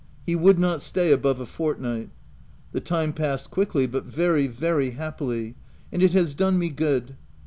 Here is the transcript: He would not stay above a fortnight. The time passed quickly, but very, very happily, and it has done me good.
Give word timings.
He 0.25 0.35
would 0.35 0.57
not 0.57 0.81
stay 0.81 1.11
above 1.11 1.39
a 1.39 1.45
fortnight. 1.45 2.09
The 2.71 2.79
time 2.81 3.13
passed 3.13 3.51
quickly, 3.51 3.85
but 3.85 4.05
very, 4.05 4.47
very 4.47 4.89
happily, 4.97 5.53
and 5.91 6.01
it 6.01 6.13
has 6.13 6.33
done 6.33 6.57
me 6.57 6.69
good. 6.69 7.17